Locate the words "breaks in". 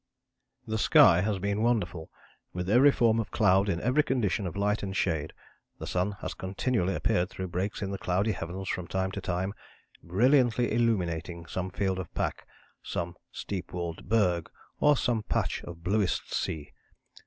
7.49-7.91